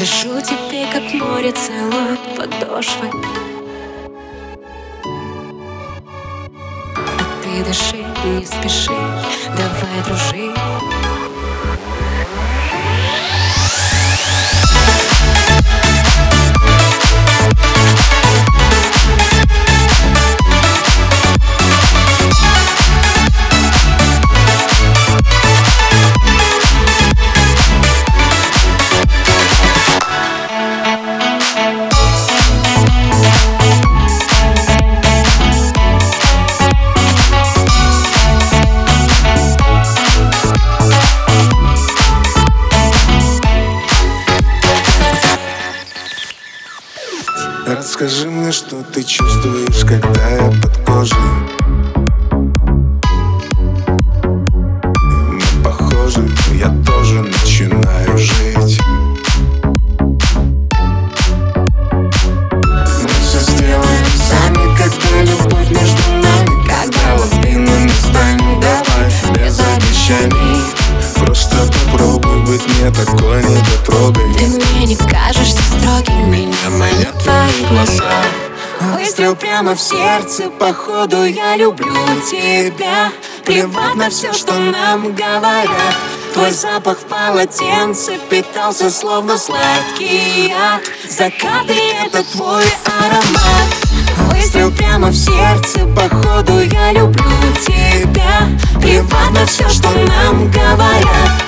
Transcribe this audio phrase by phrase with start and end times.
[0.00, 3.10] Расскажу тебе, как море целует подошвы.
[6.94, 8.92] А ты дыши, не спеши,
[9.56, 10.97] давай дружи
[47.68, 51.16] Расскажи мне, что ты чувствуешь, когда я под кожей
[72.48, 76.30] быть не такой недотрогой Ты мне не кажешься строгим.
[76.30, 78.22] Меня манят твои глаза.
[78.94, 81.92] Выстрел прямо в сердце, походу я люблю
[82.30, 83.12] тебя.
[83.44, 85.94] Плевать на все, что нам говорят.
[86.32, 90.82] Твой запах в полотенце впитался, словно сладкий яд.
[91.08, 91.74] Закаты—
[92.06, 94.32] это твой аромат.
[94.32, 97.30] Выстрел прямо в сердце, походу я люблю
[97.66, 98.48] тебя.
[98.80, 101.47] Плевать на все, что нам говорят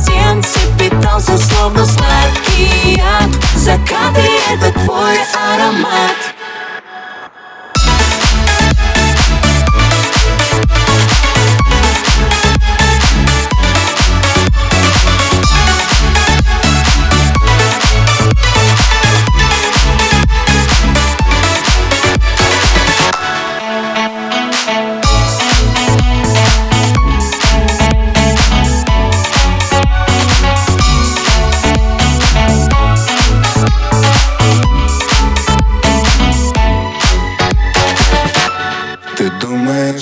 [0.00, 3.30] полотенце впитался, словно сладкий яд.
[3.56, 4.20] Закаты—
[4.52, 5.16] это твой
[5.54, 6.29] аромат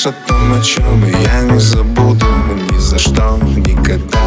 [0.00, 2.26] думаешь о том, о чем я не забуду
[2.70, 4.18] Ни за что, никогда,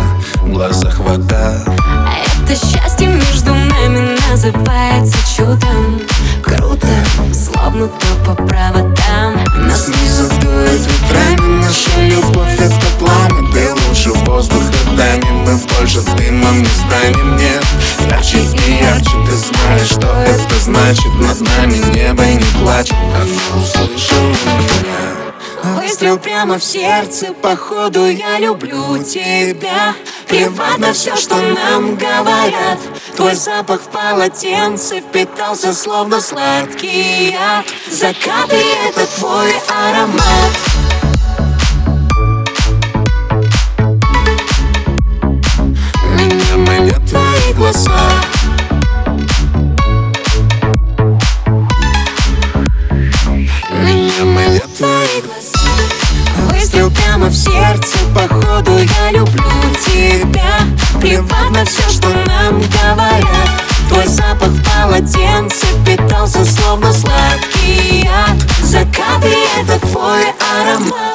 [0.41, 1.63] в глазах вода.
[1.67, 6.01] А это счастье между нами называется чудом.
[6.41, 6.87] Круто,
[7.33, 13.51] словно то по проводам Нас не задует ветрами, наша любовь это пламя.
[13.51, 17.65] Ты лучше воздуха мне, мы больше дымом не станем, нет
[18.09, 21.13] Ярче и ярче, ты знаешь, что это значит.
[21.19, 25.22] Над нами небо не плачет, оно услышало меня
[25.63, 29.95] Выстрел прямо в сердце, походу я люблю тебя.
[30.27, 32.79] Плевать на все, что нам говорят.
[33.15, 37.65] Твой запах в полотенце впитался, словно сладкий яд.
[37.89, 40.72] Закаты— это твой аромат
[61.03, 63.49] Плевать на все, что нам говорят.
[63.89, 68.37] Твой запах в полотенце впитался, словно сладкий яд.
[68.63, 71.12] Закаты— это твой аромат